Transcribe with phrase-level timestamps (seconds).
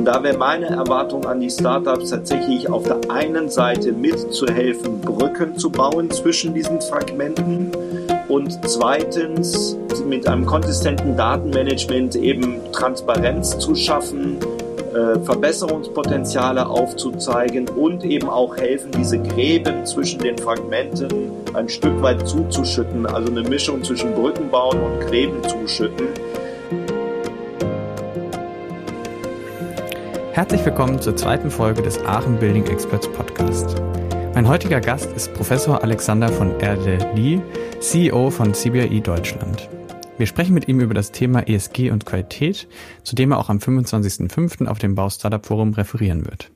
[0.00, 5.58] Und da wäre meine Erwartung an die Startups tatsächlich auf der einen Seite mitzuhelfen, Brücken
[5.58, 7.70] zu bauen zwischen diesen Fragmenten
[8.26, 9.76] und zweitens
[10.08, 14.38] mit einem konsistenten Datenmanagement eben Transparenz zu schaffen,
[14.94, 22.26] äh, Verbesserungspotenziale aufzuzeigen und eben auch helfen, diese Gräben zwischen den Fragmenten ein Stück weit
[22.26, 26.08] zuzuschütten, also eine Mischung zwischen Brücken bauen und Gräben zuschütten.
[30.32, 33.82] Herzlich willkommen zur zweiten Folge des Aachen Building Experts Podcast.
[34.32, 37.40] Mein heutiger Gast ist Professor Alexander von Erde-Lee,
[37.80, 39.68] CEO von CBI Deutschland.
[40.18, 42.68] Wir sprechen mit ihm über das Thema ESG und Qualität,
[43.02, 44.68] zu dem er auch am 25.05.
[44.68, 46.52] auf dem Bau Startup Forum referieren wird.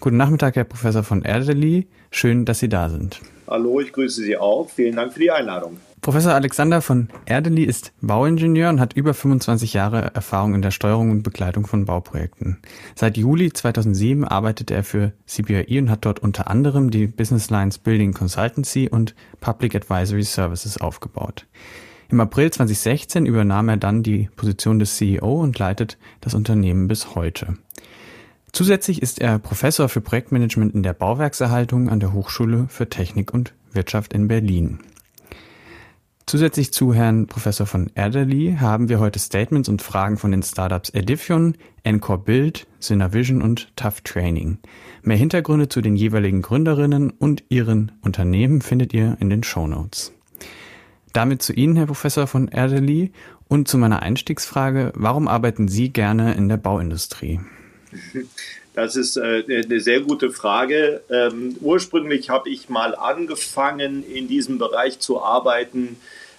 [0.00, 1.86] Guten Nachmittag, Herr Professor von Erdeli.
[2.10, 3.20] Schön, dass Sie da sind.
[3.46, 4.70] Hallo, ich grüße Sie auch.
[4.70, 5.76] Vielen Dank für die Einladung.
[6.04, 11.10] Professor Alexander von Erdeli ist Bauingenieur und hat über 25 Jahre Erfahrung in der Steuerung
[11.10, 12.58] und Begleitung von Bauprojekten.
[12.94, 17.78] Seit Juli 2007 arbeitet er für CBRE und hat dort unter anderem die Business Lines
[17.78, 21.46] Building Consultancy und Public Advisory Services aufgebaut.
[22.10, 27.14] Im April 2016 übernahm er dann die Position des CEO und leitet das Unternehmen bis
[27.14, 27.54] heute.
[28.52, 33.54] Zusätzlich ist er Professor für Projektmanagement in der Bauwerkserhaltung an der Hochschule für Technik und
[33.72, 34.80] Wirtschaft in Berlin.
[36.26, 40.88] Zusätzlich zu Herrn Professor von Erderly haben wir heute Statements und Fragen von den Startups
[40.90, 44.58] Edifion, Encore Build, Synavision und Tough Training.
[45.02, 50.12] Mehr Hintergründe zu den jeweiligen Gründerinnen und ihren Unternehmen findet ihr in den Show Notes.
[51.12, 53.12] Damit zu Ihnen, Herr Professor von Erderly,
[53.46, 57.40] und zu meiner Einstiegsfrage, warum arbeiten Sie gerne in der Bauindustrie?
[58.74, 61.02] Das ist äh, eine sehr gute Frage.
[61.08, 65.96] Ähm, ursprünglich habe ich mal angefangen, in diesem Bereich zu arbeiten,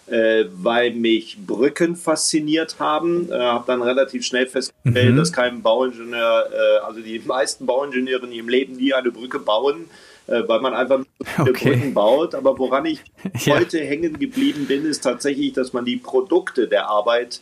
[0.07, 3.31] äh, weil mich Brücken fasziniert haben.
[3.31, 5.17] Äh, habe dann relativ schnell festgestellt, mhm.
[5.17, 9.85] dass kein Bauingenieur, äh, also die meisten Bauingenieure im Leben nie eine Brücke bauen,
[10.27, 11.05] äh, weil man einfach
[11.39, 11.69] okay.
[11.69, 12.35] Brücken baut.
[12.35, 12.99] Aber woran ich
[13.45, 13.57] ja.
[13.57, 17.39] heute hängen geblieben bin, ist tatsächlich, dass man die Produkte der Arbeit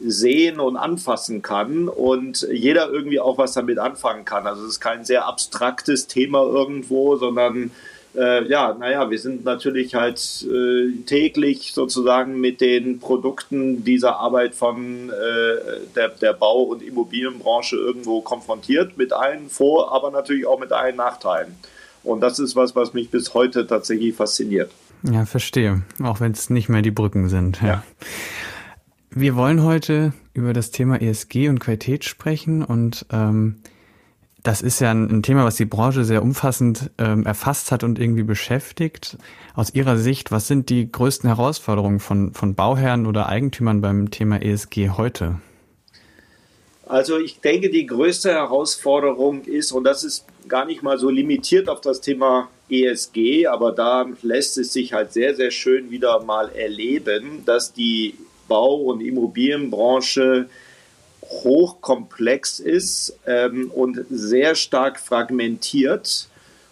[0.00, 4.46] sehen und anfassen kann und jeder irgendwie auch was damit anfangen kann.
[4.46, 7.70] Also es ist kein sehr abstraktes Thema irgendwo, sondern
[8.16, 14.54] äh, ja, naja, wir sind natürlich halt äh, täglich sozusagen mit den Produkten dieser Arbeit
[14.54, 20.58] von äh, der, der Bau- und Immobilienbranche irgendwo konfrontiert, mit allen Vor-, aber natürlich auch
[20.58, 21.54] mit allen Nachteilen.
[22.02, 24.72] Und das ist was, was mich bis heute tatsächlich fasziniert.
[25.02, 25.82] Ja, verstehe.
[26.02, 27.60] Auch wenn es nicht mehr die Brücken sind.
[27.60, 27.68] ja.
[27.68, 27.84] ja.
[29.12, 33.56] Wir wollen heute über das Thema ESG und Qualität sprechen und ähm,
[34.44, 37.98] das ist ja ein, ein, Thema, was die Branche sehr umfassend ähm, erfasst hat und
[37.98, 39.18] irgendwie beschäftigt.
[39.56, 44.40] Aus Ihrer Sicht, was sind die größten Herausforderungen von, von Bauherren oder Eigentümern beim Thema
[44.40, 45.40] ESG heute?
[46.86, 51.68] Also ich denke, die größte Herausforderung ist, und das ist gar nicht mal so limitiert
[51.68, 56.48] auf das Thema ESG, aber da lässt es sich halt sehr, sehr schön wieder mal
[56.50, 58.14] erleben, dass die
[58.50, 60.48] Bau- und Immobilienbranche
[61.22, 66.28] hochkomplex ist ähm, und sehr stark fragmentiert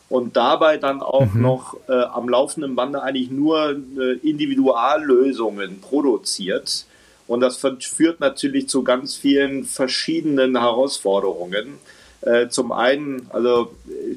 [0.08, 1.42] und dabei dann auch mhm.
[1.42, 6.86] noch äh, am laufenden Bande eigentlich nur äh, Individuallösungen produziert.
[7.28, 11.74] Und das führt natürlich zu ganz vielen verschiedenen Herausforderungen.
[12.20, 13.72] Äh, zum einen, also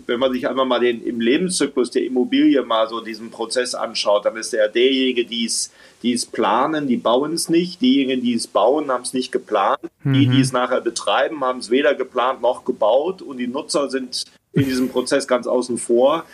[0.08, 4.26] wenn man sich einmal mal den im Lebenszyklus der Immobilie mal so diesen Prozess anschaut,
[4.26, 7.82] dann ist er derjenige, die es, die es planen, die bauen es nicht.
[7.82, 9.80] Diejenigen, die es bauen, haben es nicht geplant.
[10.04, 10.14] Mhm.
[10.14, 10.42] Die, die mhm.
[10.42, 13.22] es nachher betreiben, haben es weder geplant noch gebaut.
[13.22, 16.26] Und die Nutzer sind in diesem Prozess ganz außen vor.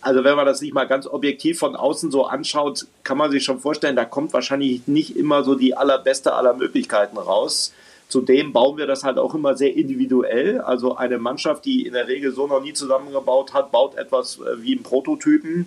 [0.00, 3.44] Also wenn man das nicht mal ganz objektiv von außen so anschaut, kann man sich
[3.44, 7.72] schon vorstellen, da kommt wahrscheinlich nicht immer so die allerbeste aller Möglichkeiten raus.
[8.08, 10.60] Zudem bauen wir das halt auch immer sehr individuell.
[10.60, 14.62] Also eine Mannschaft, die in der Regel so noch nie zusammengebaut hat, baut etwas äh,
[14.62, 15.66] wie ein Prototypen.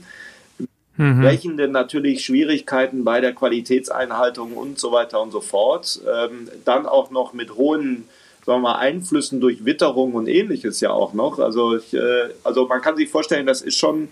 [0.97, 1.21] Mhm.
[1.21, 6.01] Welchen denn natürlich Schwierigkeiten bei der Qualitätseinhaltung und so weiter und so fort.
[6.11, 8.05] Ähm, dann auch noch mit hohen
[8.43, 11.39] sagen wir mal, Einflüssen durch Witterung und ähnliches ja auch noch.
[11.39, 14.09] Also, ich, äh, also man kann sich vorstellen, das ist schon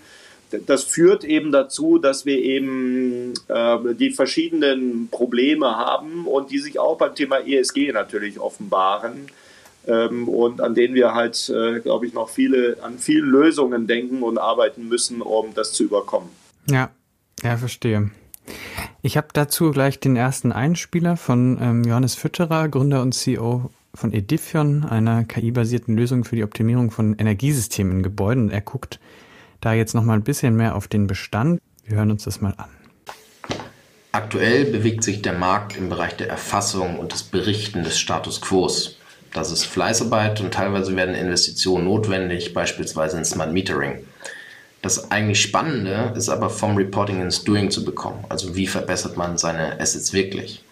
[0.66, 6.78] das führt eben dazu, dass wir eben äh, die verschiedenen Probleme haben und die sich
[6.78, 9.26] auch beim Thema ESG natürlich offenbaren
[9.86, 14.22] ähm, und an denen wir halt, äh, glaube ich, noch viele an vielen Lösungen denken
[14.22, 16.28] und arbeiten müssen, um das zu überkommen.
[16.68, 16.90] Ja,
[17.42, 18.10] ja, verstehe.
[19.02, 24.12] Ich habe dazu gleich den ersten Einspieler von ähm, Johannes Fütterer, Gründer und CEO von
[24.12, 28.50] Edifion, einer KI-basierten Lösung für die Optimierung von Energiesystemen in Gebäuden.
[28.50, 29.00] Er guckt
[29.60, 31.60] da jetzt noch mal ein bisschen mehr auf den Bestand.
[31.84, 32.68] Wir hören uns das mal an.
[34.12, 38.96] Aktuell bewegt sich der Markt im Bereich der Erfassung und des Berichten des Status quos.
[39.32, 44.04] Das ist Fleißarbeit und teilweise werden Investitionen notwendig, beispielsweise in Smart Metering.
[44.82, 48.24] Das eigentlich Spannende ist aber vom Reporting ins Doing zu bekommen.
[48.28, 50.64] Also wie verbessert man seine Assets wirklich?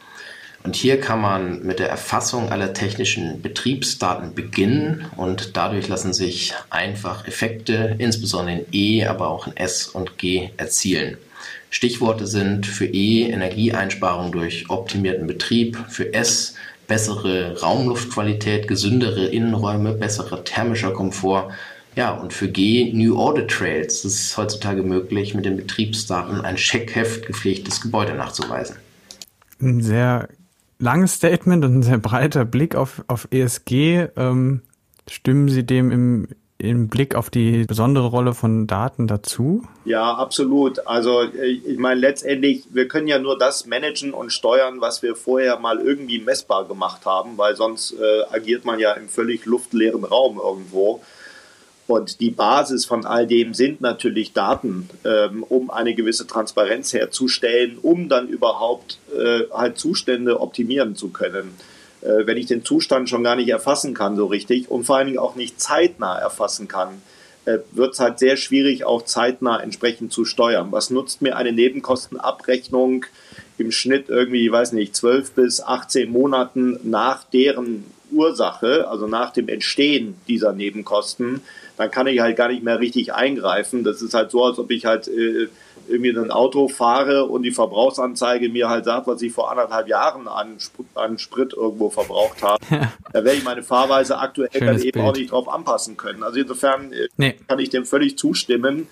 [0.64, 6.52] Und hier kann man mit der Erfassung aller technischen Betriebsdaten beginnen und dadurch lassen sich
[6.68, 11.16] einfach Effekte, insbesondere in E, aber auch in S und G erzielen.
[11.70, 16.54] Stichworte sind für E Energieeinsparung durch optimierten Betrieb, für S
[16.86, 21.52] bessere Raumluftqualität, gesündere Innenräume, besserer thermischer Komfort.
[21.94, 24.04] Ja, und für G New Audit Trails.
[24.04, 28.76] Es ist heutzutage möglich, mit den Betriebsdaten ein Scheckheft gepflegtes Gebäude nachzuweisen.
[29.60, 30.28] Ein sehr
[30.78, 34.08] langes Statement und ein sehr breiter Blick auf, auf ESG.
[34.16, 34.62] Ähm,
[35.08, 36.28] stimmen Sie dem im,
[36.58, 39.64] im Blick auf die besondere Rolle von Daten dazu?
[39.84, 40.86] Ja, absolut.
[40.86, 45.58] Also ich meine, letztendlich, wir können ja nur das managen und steuern, was wir vorher
[45.58, 50.40] mal irgendwie messbar gemacht haben, weil sonst äh, agiert man ja im völlig luftleeren Raum
[50.42, 51.00] irgendwo.
[51.88, 57.78] Und die Basis von all dem sind natürlich Daten, ähm, um eine gewisse Transparenz herzustellen,
[57.80, 61.54] um dann überhaupt äh, halt Zustände optimieren zu können.
[62.02, 65.06] Äh, wenn ich den Zustand schon gar nicht erfassen kann so richtig und vor allen
[65.06, 67.00] Dingen auch nicht zeitnah erfassen kann,
[67.46, 70.68] äh, wird es halt sehr schwierig, auch zeitnah entsprechend zu steuern.
[70.70, 73.06] Was nutzt mir eine Nebenkostenabrechnung
[73.56, 79.32] im Schnitt irgendwie, ich weiß nicht, 12 bis 18 Monaten nach deren Ursache, also nach
[79.32, 81.40] dem Entstehen dieser Nebenkosten,
[81.78, 83.84] dann kann ich halt gar nicht mehr richtig eingreifen.
[83.84, 85.46] Das ist halt so, als ob ich halt äh,
[85.88, 90.26] irgendwie ein Auto fahre und die Verbrauchsanzeige mir halt sagt, was ich vor anderthalb Jahren
[90.26, 90.58] an,
[90.96, 92.58] an Sprit irgendwo verbraucht habe.
[93.12, 95.06] da werde ich meine Fahrweise aktuell Schönes dann eben Bild.
[95.06, 96.24] auch nicht drauf anpassen können.
[96.24, 97.36] Also insofern äh, nee.
[97.46, 98.88] kann ich dem völlig zustimmen.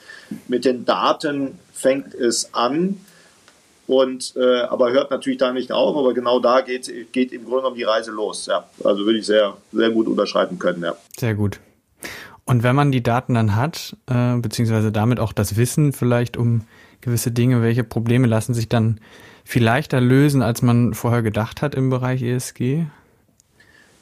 [0.47, 3.01] Mit den Daten fängt es an.
[3.89, 7.59] Und äh, aber hört natürlich da nicht auf, aber genau da geht, geht im Grunde
[7.59, 8.47] genommen die Reise los.
[8.47, 10.83] Ja, also würde ich sehr, sehr gut unterschreiben können.
[10.83, 10.97] Ja.
[11.17, 11.61] Sehr gut.
[12.47, 16.63] Und wenn man die Daten dann hat, äh, beziehungsweise damit auch das Wissen vielleicht um
[17.01, 19.01] gewisse Dinge, welche Probleme lassen sich dann
[19.45, 22.85] viel leichter lösen, als man vorher gedacht hat im Bereich ESG?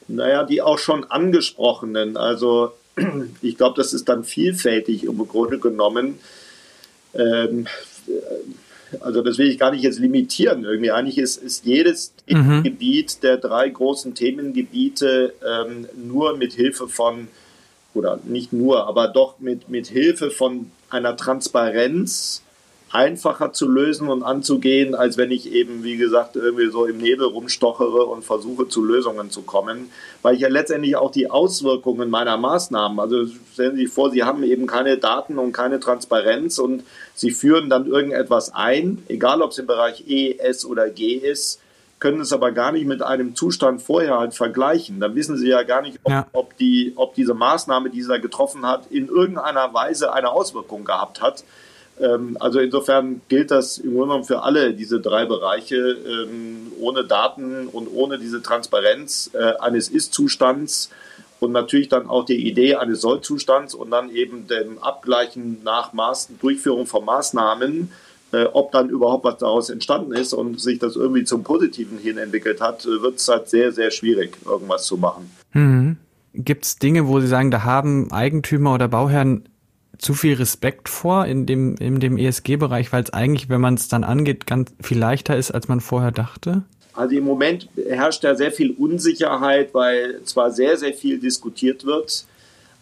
[0.07, 2.17] Naja, die auch schon angesprochenen.
[2.17, 2.71] Also
[3.41, 6.19] ich glaube, das ist dann vielfältig im Grunde genommen.
[7.15, 7.67] Ähm,
[8.99, 10.91] also das will ich gar nicht jetzt limitieren irgendwie.
[10.91, 12.61] Eigentlich ist, ist jedes mhm.
[12.61, 17.27] Gebiet der drei großen Themengebiete ähm, nur mit Hilfe von
[17.95, 22.41] oder nicht nur, aber doch mit, mit Hilfe von einer Transparenz
[22.91, 27.27] einfacher zu lösen und anzugehen, als wenn ich eben, wie gesagt, irgendwie so im Nebel
[27.27, 29.89] rumstochere und versuche, zu Lösungen zu kommen,
[30.21, 34.23] weil ich ja letztendlich auch die Auswirkungen meiner Maßnahmen, also stellen Sie sich vor, Sie
[34.23, 36.83] haben eben keine Daten und keine Transparenz und
[37.15, 41.59] Sie führen dann irgendetwas ein, egal ob es im Bereich E, S oder G ist,
[42.05, 44.99] können es aber gar nicht mit einem Zustand vorher halt vergleichen.
[44.99, 46.27] Dann wissen sie ja gar nicht, ob, ja.
[46.33, 51.23] ob, die, ob diese Maßnahme, die sie getroffen hat, in irgendeiner Weise eine Auswirkung gehabt
[51.23, 51.43] hat.
[51.99, 55.77] Ähm, also insofern gilt das im Grunde genommen für alle diese drei Bereiche.
[55.77, 60.91] Ähm, ohne Daten und ohne diese Transparenz äh, eines Ist-Zustands
[61.39, 66.29] und natürlich dann auch die Idee eines Soll-Zustands und dann eben dem Abgleichen nach Maß
[66.39, 67.91] Durchführung von Maßnahmen
[68.53, 72.61] ob dann überhaupt was daraus entstanden ist und sich das irgendwie zum Positiven hin entwickelt
[72.61, 75.31] hat, äh, wird es halt sehr, sehr schwierig, irgendwas zu machen.
[75.53, 75.97] Mhm.
[76.33, 79.47] Gibt es Dinge, wo Sie sagen, da haben Eigentümer oder Bauherren
[79.97, 83.87] zu viel Respekt vor in dem, in dem ESG-Bereich, weil es eigentlich, wenn man es
[83.87, 86.63] dann angeht, ganz viel leichter ist, als man vorher dachte?
[86.93, 92.25] Also im Moment herrscht da sehr viel Unsicherheit, weil zwar sehr, sehr viel diskutiert wird,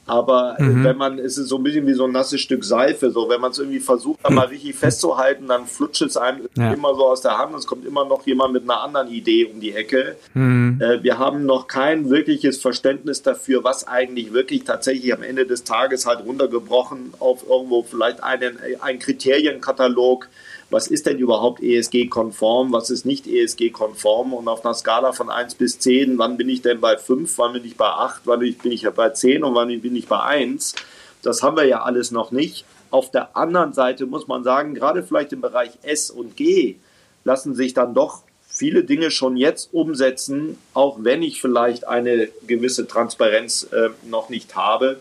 [0.06, 0.84] aber mhm.
[0.84, 3.40] wenn man, es ist so ein bisschen wie so ein nasses Stück Seife, so wenn
[3.40, 6.74] man es irgendwie versucht, da mal richtig festzuhalten, dann flutscht es einem ja.
[6.74, 7.56] immer so aus der Hand.
[7.56, 10.18] Es kommt immer noch jemand mit einer anderen Idee um die Ecke.
[10.34, 10.80] Mhm.
[10.82, 15.64] Äh, wir haben noch kein wirkliches Verständnis dafür, was eigentlich wirklich tatsächlich am Ende des
[15.64, 20.28] Tages halt runtergebrochen auf irgendwo vielleicht einen, ein Kriterienkatalog
[20.74, 25.56] was ist denn überhaupt ESG-konform, was ist nicht ESG-konform und auf einer Skala von 1
[25.56, 28.72] bis 10, wann bin ich denn bei 5, wann bin ich bei 8, wann bin
[28.72, 30.74] ich bei 10 und wann bin ich bei 1.
[31.22, 32.66] Das haben wir ja alles noch nicht.
[32.90, 36.76] Auf der anderen Seite muss man sagen, gerade vielleicht im Bereich S und G
[37.24, 42.88] lassen sich dann doch viele Dinge schon jetzt umsetzen, auch wenn ich vielleicht eine gewisse
[42.88, 44.98] Transparenz äh, noch nicht habe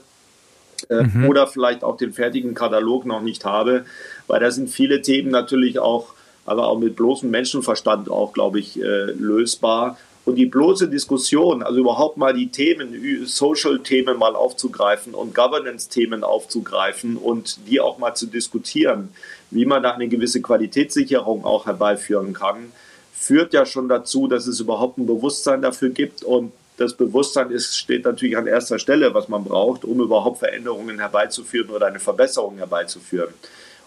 [0.88, 1.29] äh, mhm.
[1.29, 3.85] oder vielleicht auch den fertigen Katalog noch nicht habe,
[4.33, 6.15] weil da sind viele Themen natürlich auch,
[6.47, 9.99] aber auch mit bloßem Menschenverstand auch, glaube ich, äh, lösbar.
[10.25, 17.19] Und die bloße Diskussion, also überhaupt mal die Themen, Social-Themen mal aufzugreifen und Governance-Themen aufzugreifen
[17.19, 19.11] und die auch mal zu diskutieren,
[19.51, 22.73] wie man da eine gewisse Qualitätssicherung auch herbeiführen kann,
[23.12, 27.77] führt ja schon dazu, dass es überhaupt ein Bewusstsein dafür gibt und das Bewusstsein ist,
[27.77, 32.57] steht natürlich an erster Stelle, was man braucht, um überhaupt Veränderungen herbeizuführen oder eine Verbesserung
[32.57, 33.35] herbeizuführen.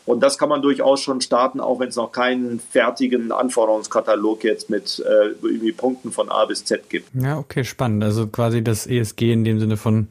[0.06, 4.70] Und das kann man durchaus schon starten, auch wenn es noch keinen fertigen Anforderungskatalog jetzt
[4.70, 7.10] mit äh, irgendwie Punkten von A bis Z gibt.
[7.16, 8.04] Ja, okay, spannend.
[8.04, 10.08] Also quasi das ESG in dem Sinne von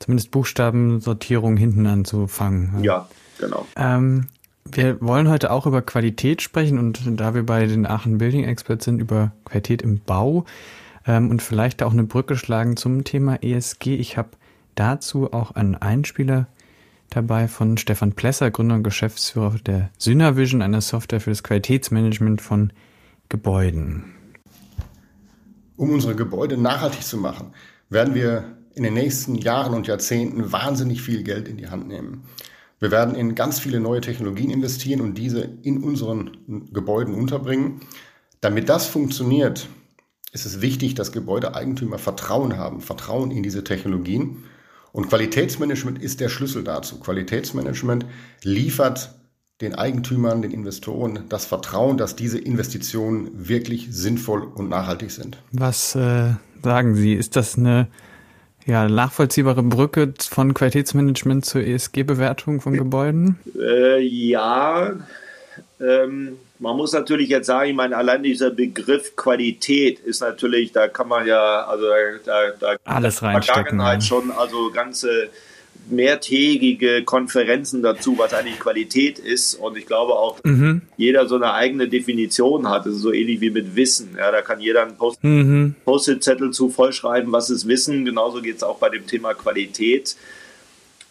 [0.00, 2.82] zumindest Buchstabensortierung hinten anzufangen.
[2.82, 3.08] Ja,
[3.38, 3.66] genau.
[3.76, 4.26] Ähm,
[4.64, 8.84] wir wollen heute auch über Qualität sprechen und da wir bei den Aachen Building Experts
[8.84, 10.44] sind, über Qualität im Bau
[11.06, 13.94] ähm, und vielleicht auch eine Brücke schlagen zum Thema ESG.
[13.94, 14.30] Ich habe
[14.74, 16.46] dazu auch einen Einspieler
[17.10, 22.72] dabei von Stefan Plesser, Gründer und Geschäftsführer der Synavision, einer Software für das Qualitätsmanagement von
[23.28, 24.04] Gebäuden.
[25.76, 27.54] Um unsere Gebäude nachhaltig zu machen,
[27.88, 32.24] werden wir in den nächsten Jahren und Jahrzehnten wahnsinnig viel Geld in die Hand nehmen.
[32.78, 37.80] Wir werden in ganz viele neue Technologien investieren und diese in unseren Gebäuden unterbringen.
[38.40, 39.68] Damit das funktioniert,
[40.32, 44.44] ist es wichtig, dass Gebäudeeigentümer Vertrauen haben, Vertrauen in diese Technologien.
[44.92, 46.98] Und Qualitätsmanagement ist der Schlüssel dazu.
[46.98, 48.06] Qualitätsmanagement
[48.42, 49.14] liefert
[49.60, 55.38] den Eigentümern, den Investoren das Vertrauen, dass diese Investitionen wirklich sinnvoll und nachhaltig sind.
[55.52, 56.32] Was äh,
[56.62, 57.14] sagen Sie?
[57.14, 57.88] Ist das eine
[58.66, 63.38] ja, nachvollziehbare Brücke von Qualitätsmanagement zur ESG-Bewertung von Gebäuden?
[63.58, 64.94] Äh, ja,
[65.80, 70.88] ähm, man muss natürlich jetzt sagen, ich meine, allein dieser Begriff Qualität ist natürlich, da
[70.88, 71.86] kann man ja, also
[72.24, 73.62] da, da alles reinstecken.
[73.62, 75.30] Vergangenheit schon, also ganze
[75.88, 79.54] mehrtägige Konferenzen dazu, was eigentlich Qualität ist.
[79.54, 80.82] Und ich glaube auch, mhm.
[80.96, 82.86] jeder so eine eigene Definition hat.
[82.86, 84.16] Das ist so ähnlich wie mit Wissen.
[84.16, 85.74] Ja, da kann jeder einen mhm.
[85.84, 88.04] Post-it-Zettel zu vollschreiben, was ist Wissen.
[88.04, 90.14] Genauso geht es auch bei dem Thema Qualität.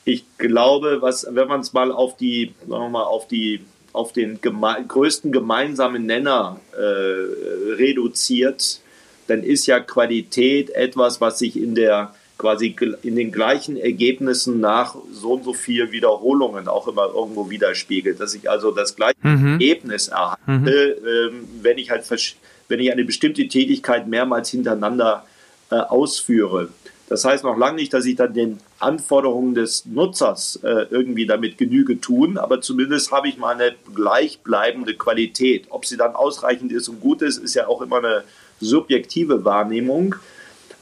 [0.06, 3.62] Ich glaube, was, wenn man es mal auf die, sagen wir mal, auf die
[3.94, 8.82] auf den geme größten gemeinsamen Nenner äh, reduziert,
[9.28, 14.96] dann ist ja Qualität etwas, was sich in der quasi in den gleichen Ergebnissen nach
[15.12, 19.54] so und so viel Wiederholungen auch immer irgendwo widerspiegelt, dass ich also das gleiche mhm.
[19.54, 21.08] Ergebnis erhalte, mhm.
[21.08, 22.06] ähm, wenn ich halt
[22.70, 25.26] wenn ich eine bestimmte Tätigkeit mehrmals hintereinander
[25.70, 26.70] äh, ausführe.
[27.10, 31.58] Das heißt noch lange nicht, dass ich dann den Anforderungen des Nutzers äh, irgendwie damit
[31.58, 35.66] Genüge tun, aber zumindest habe ich mal eine gleichbleibende Qualität.
[35.70, 38.24] Ob sie dann ausreichend ist und gut ist, ist ja auch immer eine
[38.60, 40.16] subjektive Wahrnehmung.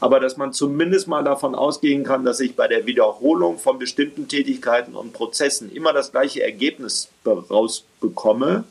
[0.00, 4.28] Aber dass man zumindest mal davon ausgehen kann, dass ich bei der Wiederholung von bestimmten
[4.28, 8.64] Tätigkeiten und Prozessen immer das gleiche Ergebnis rausbekomme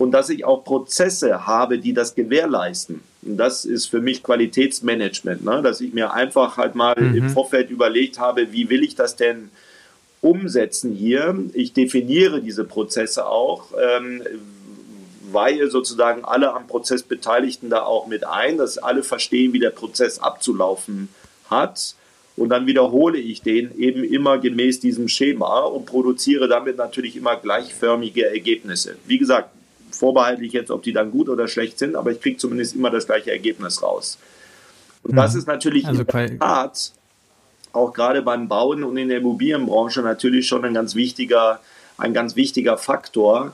[0.00, 3.02] und dass ich auch Prozesse habe, die das gewährleisten.
[3.20, 5.60] Und das ist für mich Qualitätsmanagement, ne?
[5.60, 7.16] dass ich mir einfach halt mal mhm.
[7.16, 9.50] im Vorfeld überlegt habe, wie will ich das denn
[10.22, 11.38] umsetzen hier.
[11.52, 14.22] Ich definiere diese Prozesse auch, ähm,
[15.30, 19.68] weihe sozusagen alle am Prozess Beteiligten da auch mit ein, dass alle verstehen, wie der
[19.68, 21.10] Prozess abzulaufen
[21.50, 21.94] hat.
[22.38, 27.36] Und dann wiederhole ich den eben immer gemäß diesem Schema und produziere damit natürlich immer
[27.36, 28.96] gleichförmige Ergebnisse.
[29.06, 29.50] Wie gesagt,
[29.94, 33.06] vorbehaltlich jetzt, ob die dann gut oder schlecht sind, aber ich kriege zumindest immer das
[33.06, 34.18] gleiche Ergebnis raus.
[35.02, 36.92] Und das ist natürlich also in der Tat
[37.72, 41.60] auch gerade beim Bauen und in der Immobilienbranche natürlich schon ein ganz wichtiger,
[41.98, 43.52] ein ganz wichtiger Faktor,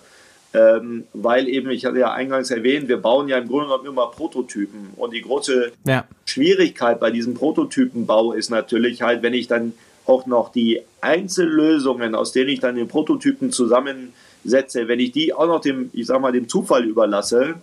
[0.54, 4.06] ähm, weil eben, ich hatte ja eingangs erwähnt, wir bauen ja im Grunde genommen immer
[4.06, 4.90] Prototypen.
[4.96, 6.04] Und die große ja.
[6.24, 9.74] Schwierigkeit bei diesem Prototypenbau ist natürlich halt, wenn ich dann
[10.06, 14.12] auch noch die Einzellösungen, aus denen ich dann den Prototypen zusammen
[14.48, 17.56] setze, wenn ich die auch noch dem, ich sag mal, dem Zufall überlasse,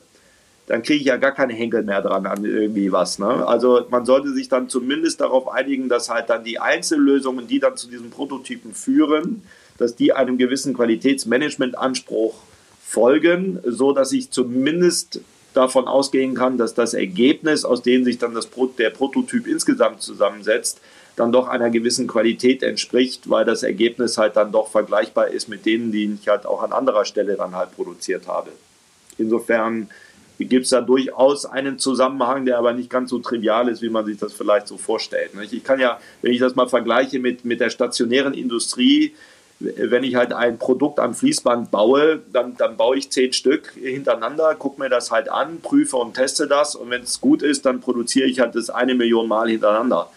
[0.67, 3.19] dann kriege ich ja gar keine Henkel mehr dran an irgendwie was.
[3.19, 3.45] Ne?
[3.47, 7.75] Also man sollte sich dann zumindest darauf einigen, dass halt dann die Einzellösungen, die dann
[7.75, 9.43] zu diesem Prototypen führen,
[9.77, 12.35] dass die einem gewissen Qualitätsmanagementanspruch
[12.81, 15.21] folgen, so dass ich zumindest
[15.53, 20.79] davon ausgehen kann, dass das Ergebnis, aus dem sich dann das der Prototyp insgesamt zusammensetzt,
[21.15, 25.65] dann doch einer gewissen Qualität entspricht, weil das Ergebnis halt dann doch vergleichbar ist mit
[25.65, 28.51] denen, die ich halt auch an anderer Stelle dann halt produziert habe.
[29.17, 29.89] Insofern
[30.39, 34.05] gibt es da durchaus einen Zusammenhang, der aber nicht ganz so trivial ist, wie man
[34.05, 35.31] sich das vielleicht so vorstellt.
[35.51, 39.13] Ich kann ja, wenn ich das mal vergleiche mit, mit der stationären Industrie,
[39.59, 44.55] wenn ich halt ein Produkt am Fließband baue, dann, dann baue ich zehn Stück hintereinander,
[44.55, 47.79] gucke mir das halt an, prüfe und teste das und wenn es gut ist, dann
[47.79, 50.09] produziere ich halt das eine Million Mal hintereinander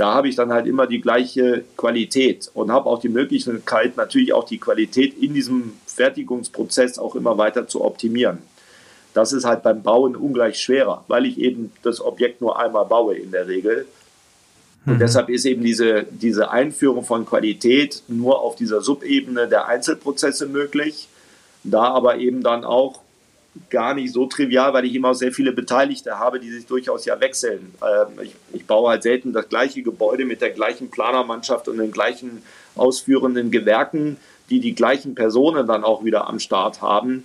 [0.00, 4.32] da habe ich dann halt immer die gleiche Qualität und habe auch die Möglichkeit, natürlich
[4.32, 8.38] auch die Qualität in diesem Fertigungsprozess auch immer weiter zu optimieren.
[9.12, 13.14] Das ist halt beim Bauen ungleich schwerer, weil ich eben das Objekt nur einmal baue
[13.16, 13.86] in der Regel.
[14.86, 14.98] Und mhm.
[15.00, 21.08] deshalb ist eben diese, diese Einführung von Qualität nur auf dieser Subebene der Einzelprozesse möglich,
[21.62, 23.00] da aber eben dann auch
[23.68, 27.04] gar nicht so trivial, weil ich immer auch sehr viele Beteiligte habe, die sich durchaus
[27.04, 27.74] ja wechseln.
[27.82, 31.90] Ähm, ich, ich, baue halt selten das gleiche Gebäude mit der gleichen Planermannschaft und den
[31.90, 32.42] gleichen
[32.76, 34.18] ausführenden Gewerken,
[34.50, 37.24] die die gleichen Personen dann auch wieder am Start haben,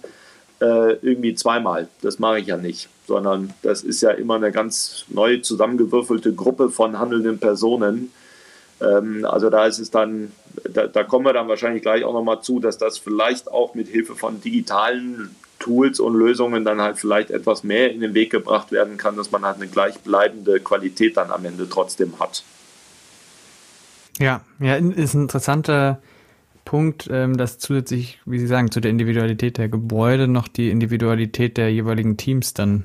[0.61, 1.87] äh, irgendwie zweimal.
[2.01, 6.69] Das mache ich ja nicht, sondern das ist ja immer eine ganz neu zusammengewürfelte Gruppe
[6.69, 8.11] von handelnden Personen.
[8.81, 10.31] Ähm, also da ist es dann,
[10.67, 13.87] da, da kommen wir dann wahrscheinlich gleich auch nochmal zu, dass das vielleicht auch mit
[13.87, 18.71] Hilfe von digitalen Tools und Lösungen dann halt vielleicht etwas mehr in den Weg gebracht
[18.71, 22.43] werden kann, dass man halt eine gleichbleibende Qualität dann am Ende trotzdem hat.
[24.19, 25.99] Ja, ja, ist ein interessanter
[26.65, 31.57] Punkt, ähm, dass zusätzlich, wie Sie sagen, zu der Individualität der Gebäude noch die Individualität
[31.57, 32.83] der jeweiligen Teams dann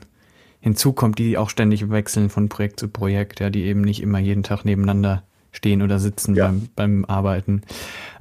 [0.60, 4.42] hinzukommt, die auch ständig wechseln von Projekt zu Projekt, ja, die eben nicht immer jeden
[4.42, 5.22] Tag nebeneinander
[5.52, 6.46] stehen oder sitzen ja.
[6.46, 7.62] beim, beim Arbeiten.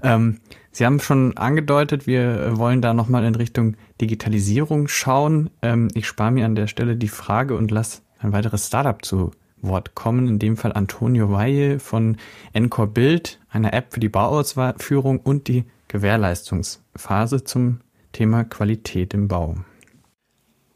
[0.03, 0.39] Ähm,
[0.71, 5.49] Sie haben schon angedeutet, wir wollen da nochmal in Richtung Digitalisierung schauen.
[5.61, 9.31] Ähm, ich spare mir an der Stelle die Frage und lasse ein weiteres Startup zu
[9.61, 12.17] Wort kommen, in dem Fall Antonio Weihe von
[12.53, 17.81] Encore Build, einer App für die Bauausführung und die Gewährleistungsphase zum
[18.13, 19.55] Thema Qualität im Bau.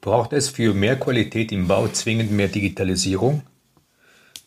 [0.02, 3.44] Braucht es für mehr Qualität im Bau zwingend mehr Digitalisierung?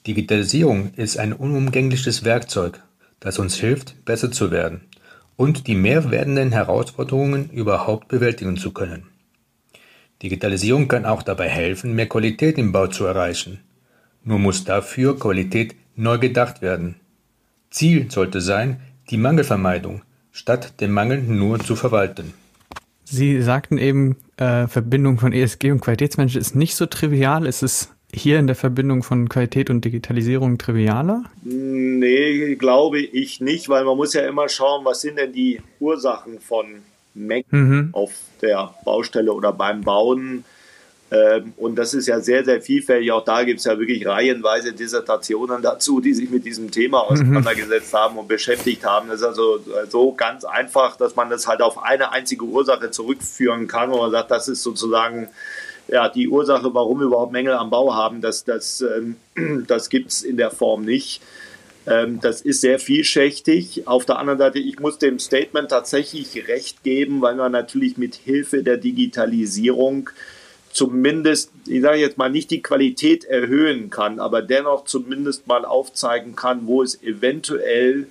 [0.06, 2.82] Digitalisierung ist ein unumgängliches Werkzeug,
[3.20, 4.82] das uns hilft, besser zu werden
[5.36, 9.04] und die mehr werdenden Herausforderungen überhaupt bewältigen zu können.
[10.22, 13.60] Digitalisierung kann auch dabei helfen, mehr Qualität im Bau zu erreichen.
[14.24, 16.96] Nur muss dafür Qualität neu gedacht werden.
[17.70, 20.02] Ziel sollte sein, die Mangelvermeidung,
[20.32, 22.32] statt den Mangel nur zu verwalten.
[23.04, 27.46] Sie sagten eben, äh, Verbindung von ESG und Qualitätsmanagement ist nicht so trivial.
[27.46, 31.24] Ist es hier in der Verbindung von Qualität und Digitalisierung trivialer?
[31.42, 36.40] Nee, glaube ich nicht, weil man muss ja immer schauen, was sind denn die Ursachen
[36.40, 36.66] von
[37.14, 37.88] Mengen mhm.
[37.92, 40.44] auf der Baustelle oder beim Bauen.
[41.10, 43.12] Ähm, und das ist ja sehr, sehr vielfältig.
[43.12, 47.12] Auch da gibt es ja wirklich reihenweise Dissertationen dazu, die sich mit diesem Thema mhm.
[47.12, 47.98] auseinandergesetzt mhm.
[47.98, 49.08] haben und beschäftigt haben.
[49.08, 53.68] Das ist also so ganz einfach, dass man das halt auf eine einzige Ursache zurückführen
[53.68, 55.28] kann, wo man sagt, das ist sozusagen
[55.88, 59.16] ja, die Ursache, warum wir überhaupt Mängel am Bau haben, das, das, ähm,
[59.66, 61.20] das gibt es in der Form nicht.
[61.86, 63.86] Ähm, das ist sehr vielschichtig.
[63.86, 68.16] Auf der anderen Seite, ich muss dem Statement tatsächlich recht geben, weil man natürlich mit
[68.16, 70.10] Hilfe der Digitalisierung
[70.72, 76.36] zumindest, ich sage jetzt mal, nicht die Qualität erhöhen kann, aber dennoch zumindest mal aufzeigen
[76.36, 78.08] kann, wo es eventuell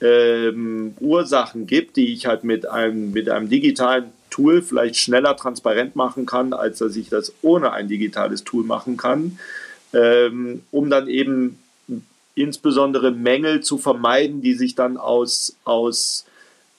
[0.00, 5.96] ähm, Ursachen gibt, die ich halt mit einem, mit einem digitalen Tool vielleicht schneller transparent
[5.96, 9.38] machen kann, als dass ich das ohne ein digitales Tool machen kann,
[9.92, 11.58] ähm, um dann eben
[12.34, 16.24] insbesondere Mängel zu vermeiden, die sich dann aus, aus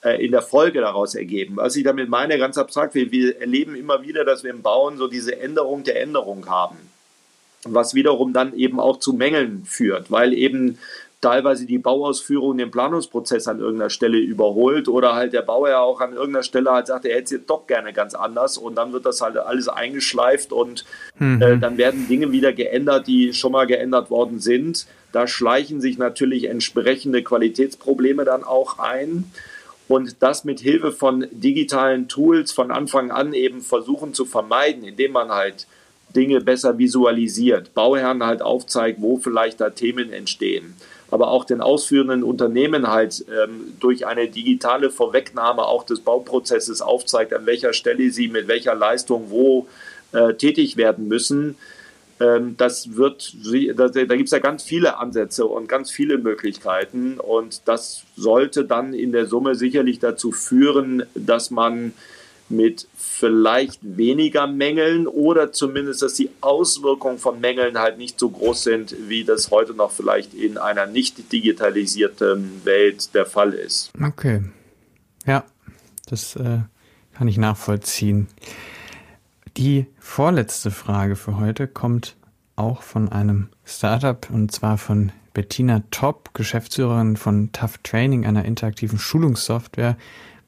[0.04, 1.58] äh, in der Folge daraus ergeben.
[1.58, 4.98] Was ich damit meine, ganz abstrakt, wir, wir erleben immer wieder, dass wir im Bauen
[4.98, 6.78] so diese Änderung der Änderung haben
[7.64, 10.78] was wiederum dann eben auch zu Mängeln führt, weil eben
[11.22, 16.02] teilweise die Bauausführung den Planungsprozess an irgendeiner Stelle überholt oder halt der Bauer ja auch
[16.02, 18.92] an irgendeiner Stelle halt sagt, er hätte es jetzt doch gerne ganz anders und dann
[18.92, 20.84] wird das halt alles eingeschleift und
[21.20, 21.42] mhm.
[21.42, 24.88] äh, dann werden Dinge wieder geändert, die schon mal geändert worden sind.
[25.12, 29.32] Da schleichen sich natürlich entsprechende Qualitätsprobleme dann auch ein
[29.88, 35.12] und das mit Hilfe von digitalen Tools von Anfang an eben versuchen zu vermeiden, indem
[35.12, 35.68] man halt
[36.16, 40.76] Dinge besser visualisiert, Bauherren halt aufzeigt, wo vielleicht da Themen entstehen
[41.12, 47.34] aber auch den ausführenden Unternehmen halt ähm, durch eine digitale Vorwegnahme auch des Bauprozesses aufzeigt,
[47.34, 49.68] an welcher Stelle sie mit welcher Leistung wo
[50.14, 51.58] äh, tätig werden müssen.
[52.22, 53.36] Ähm, das wird,
[53.76, 58.64] da, da gibt es ja ganz viele Ansätze und ganz viele Möglichkeiten und das sollte
[58.64, 61.94] dann in der Summe sicherlich dazu führen, dass man
[62.52, 68.64] mit vielleicht weniger Mängeln oder zumindest, dass die Auswirkungen von Mängeln halt nicht so groß
[68.64, 73.92] sind, wie das heute noch vielleicht in einer nicht digitalisierten Welt der Fall ist.
[74.02, 74.44] Okay.
[75.26, 75.44] Ja,
[76.08, 76.60] das äh,
[77.14, 78.28] kann ich nachvollziehen.
[79.58, 82.16] Die vorletzte Frage für heute kommt
[82.56, 89.00] auch von einem Startup und zwar von Bettina Topp, Geschäftsführerin von Tough Training, einer interaktiven
[89.00, 89.98] Schulungssoftware,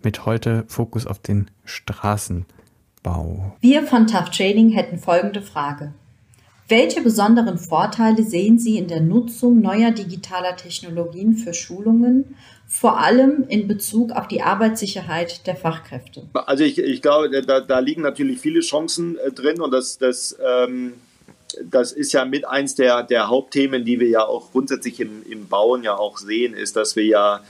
[0.03, 3.55] mit heute Fokus auf den Straßenbau.
[3.61, 5.93] Wir von Tough Trading hätten folgende Frage.
[6.69, 12.35] Welche besonderen Vorteile sehen Sie in der Nutzung neuer digitaler Technologien für Schulungen,
[12.67, 16.23] vor allem in Bezug auf die Arbeitssicherheit der Fachkräfte?
[16.33, 20.37] Also ich, ich glaube, da, da, liegen natürlich viele Chancen äh, drin und das, das,
[20.43, 20.93] ähm,
[21.69, 25.47] das ist ja mit eins der, der Hauptthemen, die wir ja auch grundsätzlich im, im
[25.47, 27.41] Bauen ja auch sehen, ist, dass wir ja.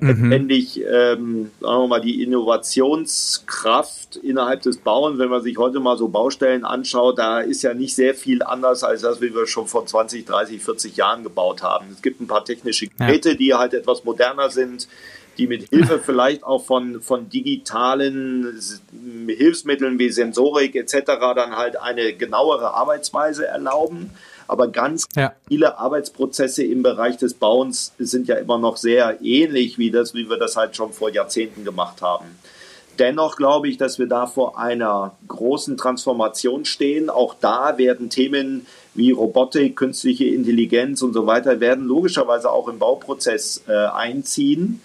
[0.00, 5.96] Letztendlich, ähm, sagen wir mal, die Innovationskraft innerhalb des Bauens, wenn man sich heute mal
[5.96, 9.66] so Baustellen anschaut, da ist ja nicht sehr viel anders als das, wie wir schon
[9.66, 11.86] vor 20, 30, 40 Jahren gebaut haben.
[11.92, 13.36] Es gibt ein paar technische Geräte, ja.
[13.36, 14.88] die halt etwas moderner sind
[15.38, 18.60] die mit Hilfe vielleicht auch von, von digitalen
[19.26, 20.94] Hilfsmitteln wie Sensorik etc.
[21.34, 24.10] dann halt eine genauere Arbeitsweise erlauben.
[24.50, 25.32] Aber ganz ja.
[25.46, 30.28] viele Arbeitsprozesse im Bereich des Bauens sind ja immer noch sehr ähnlich wie das, wie
[30.28, 32.24] wir das halt schon vor Jahrzehnten gemacht haben.
[32.98, 37.10] Dennoch glaube ich, dass wir da vor einer großen Transformation stehen.
[37.10, 42.80] Auch da werden Themen wie Robotik, künstliche Intelligenz und so weiter werden logischerweise auch im
[42.80, 44.82] Bauprozess äh, einziehen.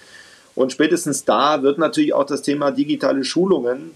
[0.54, 3.92] Und spätestens da wird natürlich auch das Thema digitale Schulungen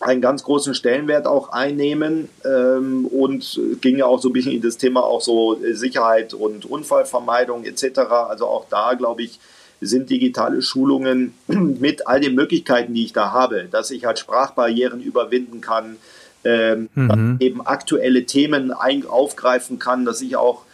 [0.00, 4.62] einen ganz großen Stellenwert auch einnehmen ähm, und ging ja auch so ein bisschen in
[4.62, 8.00] das Thema auch so Sicherheit und Unfallvermeidung etc.
[8.28, 9.38] Also auch da glaube ich
[9.82, 15.00] sind digitale Schulungen mit all den Möglichkeiten, die ich da habe, dass ich halt Sprachbarrieren
[15.02, 15.96] überwinden kann,
[16.44, 17.36] ähm, mhm.
[17.40, 20.64] eben aktuelle Themen ein, aufgreifen kann, dass ich auch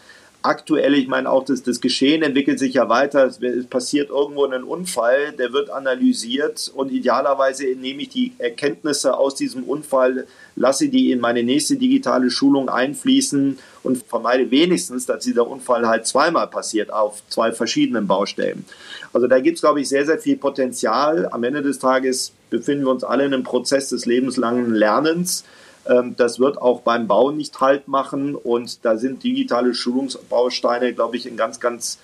[0.46, 3.26] aktuell, ich meine auch, das, das Geschehen entwickelt sich ja weiter.
[3.26, 9.16] Es, es, passiert irgendwo ein Unfall, der wird analysiert und idealerweise nehme ich die Erkenntnisse
[9.16, 15.24] aus diesem Unfall, lasse die in meine nächste digitale Schulung einfließen und vermeide wenigstens, dass
[15.24, 18.64] dieser Unfall halt zweimal passiert auf zwei verschiedenen Baustellen.
[19.12, 21.28] Also da gibt es, glaube ich, sehr, sehr viel Potenzial.
[21.30, 25.44] Am Ende des Tages befinden wir uns alle in einem Prozess des lebenslangen Lernens.
[25.88, 31.16] Ähm, das wird auch beim Bau nicht halt machen und da sind digitale Schulungsbausteine, glaube
[31.16, 31.98] ich, ein ganz, ganz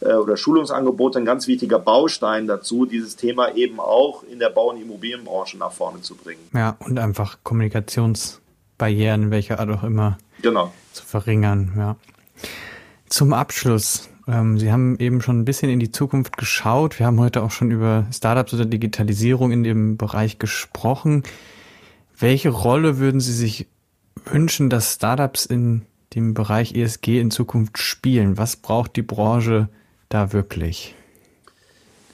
[0.00, 4.70] äh, oder Schulungsangebote ein ganz wichtiger Baustein dazu, dieses Thema eben auch in der Bau-
[4.70, 6.40] und Immobilienbranche nach vorne zu bringen.
[6.52, 10.72] Ja, und einfach Kommunikationsbarrieren, welche Art auch immer, genau.
[10.92, 11.72] zu verringern.
[11.76, 11.96] Ja.
[13.08, 14.08] Zum Abschluss.
[14.26, 16.98] Ähm, Sie haben eben schon ein bisschen in die Zukunft geschaut.
[16.98, 21.24] Wir haben heute auch schon über Startups oder Digitalisierung in dem Bereich gesprochen.
[22.16, 23.66] Welche Rolle würden Sie sich
[24.24, 25.82] wünschen, dass Startups in
[26.14, 28.38] dem Bereich ESG in Zukunft spielen?
[28.38, 29.68] Was braucht die Branche
[30.08, 30.94] da wirklich?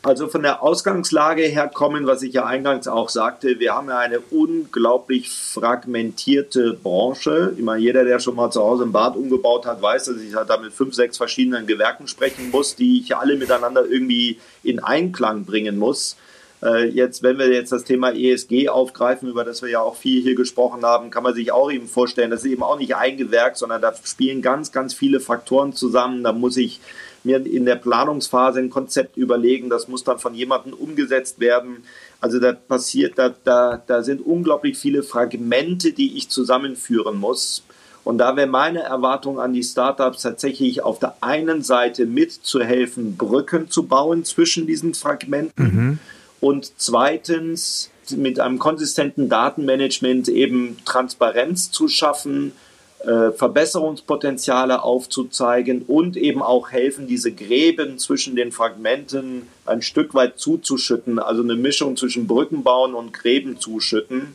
[0.02, 3.98] Also von der Ausgangslage her kommen, was ich ja eingangs auch sagte, wir haben ja
[3.98, 7.54] eine unglaublich fragmentierte Branche.
[7.58, 10.48] Meine, jeder, der schon mal zu Hause ein Bad umgebaut hat, weiß, dass ich halt
[10.48, 15.44] da mit fünf, sechs verschiedenen Gewerken sprechen muss, die ich alle miteinander irgendwie in Einklang
[15.44, 16.16] bringen muss.
[16.62, 20.22] Äh, jetzt, wenn wir jetzt das Thema ESG aufgreifen, über das wir ja auch viel
[20.22, 23.16] hier gesprochen haben, kann man sich auch eben vorstellen, das ist eben auch nicht ein
[23.16, 26.22] Gewerk, sondern da spielen ganz, ganz viele Faktoren zusammen.
[26.22, 26.80] Da muss ich
[27.24, 31.84] mir in der Planungsphase ein Konzept überlegen, das muss dann von jemandem umgesetzt werden.
[32.20, 37.62] Also da passiert, da, da, da sind unglaublich viele Fragmente, die ich zusammenführen muss.
[38.04, 43.70] Und da wäre meine Erwartung an die Startups tatsächlich auf der einen Seite mitzuhelfen, Brücken
[43.70, 45.64] zu bauen zwischen diesen Fragmenten.
[45.64, 45.98] Mhm
[46.40, 52.52] und zweitens mit einem konsistenten Datenmanagement eben Transparenz zu schaffen,
[53.00, 60.38] äh, Verbesserungspotenziale aufzuzeigen und eben auch helfen, diese Gräben zwischen den Fragmenten ein Stück weit
[60.38, 64.34] zuzuschütten, also eine Mischung zwischen Brücken bauen und Gräben zuschütten.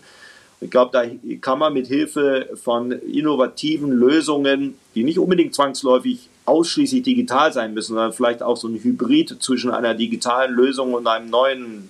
[0.62, 1.04] Ich glaube, da
[1.42, 7.94] kann man mit Hilfe von innovativen Lösungen, die nicht unbedingt zwangsläufig ausschließlich digital sein müssen,
[7.94, 11.90] sondern vielleicht auch so ein Hybrid zwischen einer digitalen Lösung und einem neuen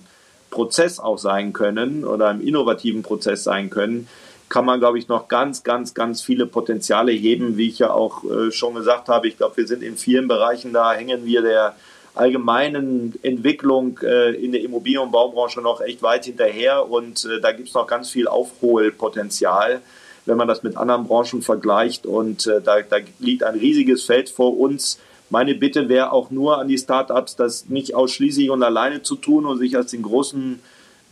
[0.56, 4.08] Prozess auch sein können oder einem innovativen Prozess sein können,
[4.48, 8.24] kann man, glaube ich, noch ganz, ganz, ganz viele Potenziale heben, wie ich ja auch
[8.24, 9.28] äh, schon gesagt habe.
[9.28, 11.76] Ich glaube, wir sind in vielen Bereichen, da hängen wir der
[12.14, 17.52] allgemeinen Entwicklung äh, in der Immobilien- und Baubranche noch echt weit hinterher und äh, da
[17.52, 19.82] gibt es noch ganz viel Aufholpotenzial,
[20.24, 24.58] wenn man das mit anderen Branchen vergleicht und da, da liegt ein riesiges Feld vor
[24.58, 24.98] uns,
[25.30, 29.46] meine Bitte wäre auch nur an die Startups, das nicht ausschließlich und alleine zu tun
[29.46, 30.60] und sich als den großen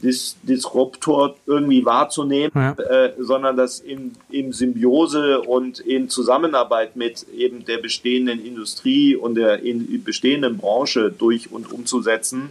[0.03, 2.73] Dis Disruptor irgendwie wahrzunehmen, ja.
[2.73, 9.37] äh, sondern das in, in Symbiose und in Zusammenarbeit mit eben der bestehenden Industrie und
[9.37, 12.51] der in, bestehenden Branche durch und umzusetzen.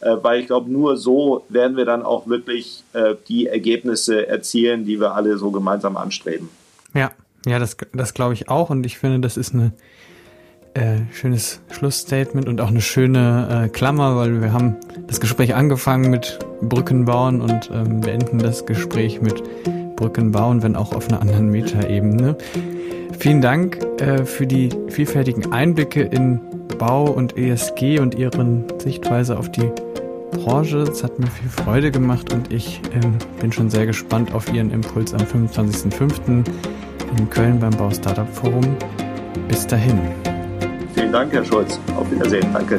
[0.00, 4.86] Äh, weil ich glaube, nur so werden wir dann auch wirklich äh, die Ergebnisse erzielen,
[4.86, 6.48] die wir alle so gemeinsam anstreben.
[6.94, 7.10] Ja,
[7.44, 9.72] ja, das, das glaube ich auch und ich finde, das ist eine
[10.74, 16.10] äh, schönes Schlussstatement und auch eine schöne äh, Klammer, weil wir haben das Gespräch angefangen
[16.10, 19.42] mit Brücken bauen und ähm, beenden das Gespräch mit
[19.96, 22.36] Brücken bauen, wenn auch auf einer anderen Metaebene.
[23.18, 26.40] Vielen Dank äh, für die vielfältigen Einblicke in
[26.78, 29.70] Bau und ESG und Ihren Sichtweise auf die
[30.32, 30.78] Branche.
[30.78, 34.70] Es hat mir viel Freude gemacht und ich ähm, bin schon sehr gespannt auf Ihren
[34.72, 36.44] Impuls am 25.05.
[37.16, 38.76] in Köln beim Bau Startup Forum.
[39.48, 40.00] Bis dahin.
[40.94, 41.80] Vielen Dank, Herr Scholz.
[41.96, 42.46] Auf Wiedersehen.
[42.52, 42.76] Danke.